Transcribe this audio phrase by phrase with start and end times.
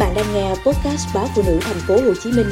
[0.00, 2.46] bạn đang nghe podcast báo phụ nữ thành phố Hồ Chí Minh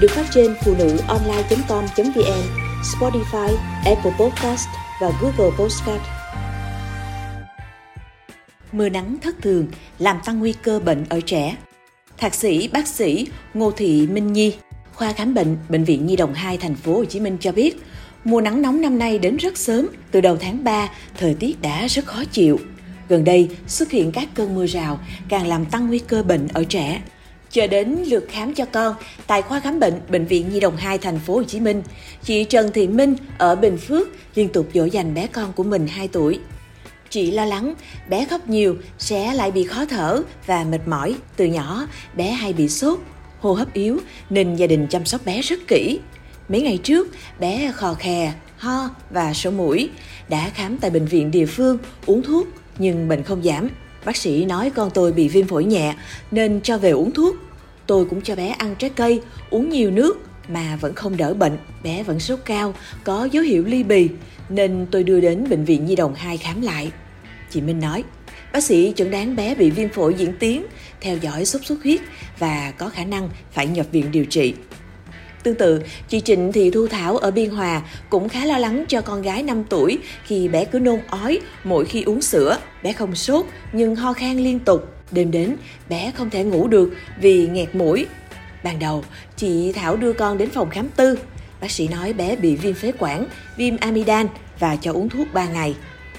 [0.00, 2.42] được phát trên phụ nữ online.com.vn,
[2.82, 4.68] Spotify, Apple Podcast
[5.00, 6.02] và Google Podcast.
[8.72, 9.66] Mưa nắng thất thường
[9.98, 11.56] làm tăng nguy cơ bệnh ở trẻ.
[12.18, 14.54] Thạc sĩ bác sĩ Ngô Thị Minh Nhi,
[14.94, 17.76] khoa khám bệnh bệnh viện Nhi đồng 2 thành phố Hồ Chí Minh cho biết,
[18.24, 21.86] mùa nắng nóng năm nay đến rất sớm, từ đầu tháng 3, thời tiết đã
[21.86, 22.58] rất khó chịu.
[23.08, 26.64] Gần đây xuất hiện các cơn mưa rào càng làm tăng nguy cơ bệnh ở
[26.64, 27.02] trẻ.
[27.50, 28.94] Chờ đến lượt khám cho con
[29.26, 31.82] tại khoa khám bệnh bệnh viện Nhi đồng 2 thành phố Hồ Chí Minh,
[32.22, 35.86] chị Trần Thị Minh ở Bình Phước liên tục dỗ dành bé con của mình
[35.86, 36.40] 2 tuổi.
[37.10, 37.74] Chị lo lắng
[38.08, 41.14] bé khóc nhiều sẽ lại bị khó thở và mệt mỏi.
[41.36, 42.98] Từ nhỏ bé hay bị sốt,
[43.40, 43.98] hô hấp yếu
[44.30, 46.00] nên gia đình chăm sóc bé rất kỹ.
[46.48, 47.08] Mấy ngày trước
[47.40, 49.90] bé khò khè, ho và sổ mũi.
[50.28, 52.46] Đã khám tại bệnh viện địa phương, uống thuốc
[52.78, 53.68] nhưng bệnh không giảm.
[54.04, 55.94] Bác sĩ nói con tôi bị viêm phổi nhẹ
[56.30, 57.36] nên cho về uống thuốc.
[57.86, 60.18] Tôi cũng cho bé ăn trái cây, uống nhiều nước
[60.48, 61.58] mà vẫn không đỡ bệnh.
[61.82, 64.08] Bé vẫn sốt cao, có dấu hiệu ly bì
[64.48, 66.90] nên tôi đưa đến bệnh viện Nhi đồng 2 khám lại.
[67.50, 68.04] Chị Minh nói,
[68.52, 70.66] bác sĩ chẩn đoán bé bị viêm phổi diễn tiến,
[71.00, 72.00] theo dõi sốt xuất huyết
[72.38, 74.54] và có khả năng phải nhập viện điều trị.
[75.44, 79.00] Tương tự, chị Trịnh Thị Thu Thảo ở Biên Hòa cũng khá lo lắng cho
[79.00, 82.58] con gái 5 tuổi khi bé cứ nôn ói mỗi khi uống sữa.
[82.82, 84.88] Bé không sốt nhưng ho khan liên tục.
[85.10, 85.56] Đêm đến,
[85.88, 88.06] bé không thể ngủ được vì nghẹt mũi.
[88.64, 89.04] Ban đầu,
[89.36, 91.18] chị Thảo đưa con đến phòng khám tư.
[91.60, 94.26] Bác sĩ nói bé bị viêm phế quản, viêm amidan
[94.58, 95.74] và cho uống thuốc 3 ngày.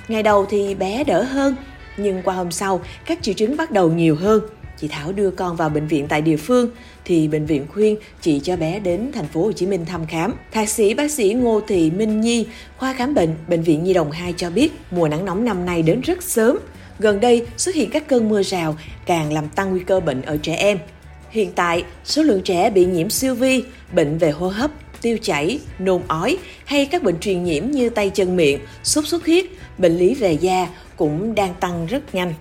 [0.07, 1.55] Ngày đầu thì bé đỡ hơn,
[1.97, 4.41] nhưng qua hôm sau, các triệu chứng bắt đầu nhiều hơn
[4.77, 6.69] chị Thảo đưa con vào bệnh viện tại địa phương
[7.05, 10.33] thì bệnh viện khuyên chị cho bé đến thành phố Hồ Chí Minh thăm khám.
[10.51, 14.11] Thạc sĩ bác sĩ Ngô Thị Minh Nhi, khoa khám bệnh bệnh viện Nhi đồng
[14.11, 16.57] 2 cho biết mùa nắng nóng năm nay đến rất sớm.
[16.99, 20.37] Gần đây xuất hiện các cơn mưa rào càng làm tăng nguy cơ bệnh ở
[20.37, 20.77] trẻ em.
[21.29, 25.59] Hiện tại, số lượng trẻ bị nhiễm siêu vi, bệnh về hô hấp, tiêu chảy,
[25.79, 29.45] nôn ói hay các bệnh truyền nhiễm như tay chân miệng, sốt xuất huyết,
[29.77, 32.33] bệnh lý về da cũng đang tăng rất nhanh.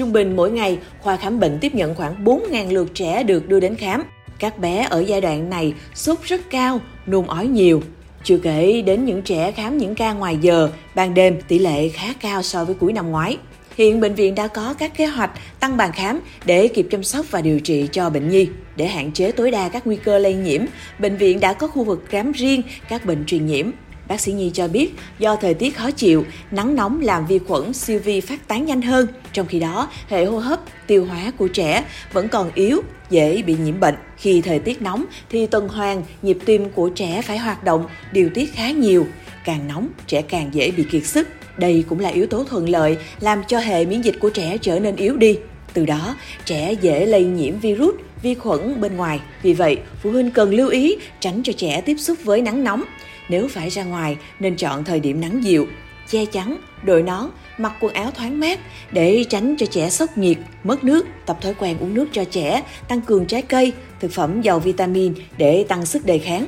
[0.00, 3.60] Trung bình mỗi ngày, khoa khám bệnh tiếp nhận khoảng 4.000 lượt trẻ được đưa
[3.60, 4.02] đến khám.
[4.38, 7.82] Các bé ở giai đoạn này sốt rất cao, nôn ói nhiều.
[8.24, 12.12] Chưa kể đến những trẻ khám những ca ngoài giờ, ban đêm tỷ lệ khá
[12.20, 13.36] cao so với cuối năm ngoái.
[13.76, 15.30] Hiện bệnh viện đã có các kế hoạch
[15.60, 18.48] tăng bàn khám để kịp chăm sóc và điều trị cho bệnh nhi.
[18.76, 20.62] Để hạn chế tối đa các nguy cơ lây nhiễm,
[20.98, 23.70] bệnh viện đã có khu vực khám riêng các bệnh truyền nhiễm.
[24.10, 27.72] Bác sĩ Nhi cho biết, do thời tiết khó chịu, nắng nóng làm vi khuẩn
[27.72, 29.06] siêu vi phát tán nhanh hơn.
[29.32, 33.56] Trong khi đó, hệ hô hấp, tiêu hóa của trẻ vẫn còn yếu, dễ bị
[33.64, 33.94] nhiễm bệnh.
[34.16, 38.30] Khi thời tiết nóng thì tuần hoàn, nhịp tim của trẻ phải hoạt động, điều
[38.34, 39.06] tiết khá nhiều.
[39.44, 41.28] Càng nóng, trẻ càng dễ bị kiệt sức.
[41.56, 44.78] Đây cũng là yếu tố thuận lợi làm cho hệ miễn dịch của trẻ trở
[44.78, 45.38] nên yếu đi.
[45.72, 49.20] Từ đó, trẻ dễ lây nhiễm virus, vi khuẩn bên ngoài.
[49.42, 52.82] Vì vậy, phụ huynh cần lưu ý tránh cho trẻ tiếp xúc với nắng nóng.
[53.28, 55.66] Nếu phải ra ngoài nên chọn thời điểm nắng dịu,
[56.08, 57.26] che chắn, đội nón,
[57.58, 58.58] mặc quần áo thoáng mát
[58.92, 62.62] để tránh cho trẻ sốc nhiệt, mất nước, tập thói quen uống nước cho trẻ,
[62.88, 66.46] tăng cường trái cây, thực phẩm giàu vitamin để tăng sức đề kháng.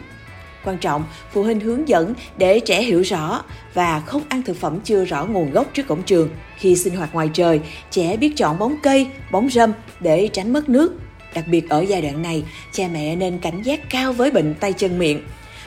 [0.65, 3.43] Quan trọng, phụ huynh hướng dẫn để trẻ hiểu rõ
[3.75, 6.29] và không ăn thực phẩm chưa rõ nguồn gốc trước cổng trường.
[6.57, 10.69] Khi sinh hoạt ngoài trời, trẻ biết chọn bóng cây, bóng râm để tránh mất
[10.69, 10.95] nước.
[11.35, 14.73] Đặc biệt ở giai đoạn này, cha mẹ nên cảnh giác cao với bệnh tay
[14.73, 15.23] chân miệng.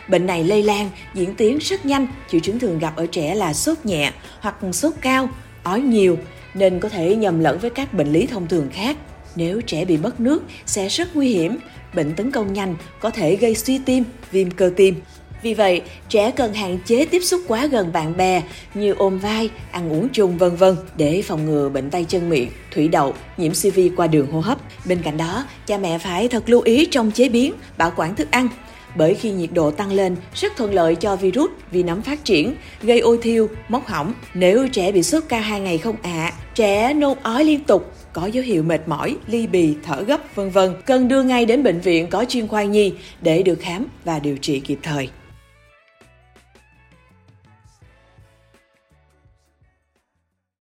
[0.07, 3.53] Bệnh này lây lan, diễn tiến rất nhanh, triệu chứng thường gặp ở trẻ là
[3.53, 5.29] sốt nhẹ hoặc sốt cao,
[5.63, 6.17] ói nhiều,
[6.53, 8.97] nên có thể nhầm lẫn với các bệnh lý thông thường khác.
[9.35, 11.57] Nếu trẻ bị mất nước sẽ rất nguy hiểm,
[11.93, 15.01] bệnh tấn công nhanh có thể gây suy tim, viêm cơ tim.
[15.45, 19.49] Vì vậy, trẻ cần hạn chế tiếp xúc quá gần bạn bè như ôm vai,
[19.71, 23.51] ăn uống chung vân vân để phòng ngừa bệnh tay chân miệng, thủy đậu, nhiễm
[23.51, 24.57] CV qua đường hô hấp.
[24.85, 28.31] Bên cạnh đó, cha mẹ phải thật lưu ý trong chế biến, bảo quản thức
[28.31, 28.47] ăn
[28.95, 32.55] bởi khi nhiệt độ tăng lên rất thuận lợi cho virus vi nấm phát triển,
[32.81, 34.13] gây ôi thiêu, móc hỏng.
[34.33, 37.93] Nếu trẻ bị sốt cao hai ngày không ạ, à, trẻ nôn ói liên tục,
[38.13, 41.63] có dấu hiệu mệt mỏi, ly bì, thở gấp, vân vân, cần đưa ngay đến
[41.63, 45.09] bệnh viện có chuyên khoa nhi để được khám và điều trị kịp thời.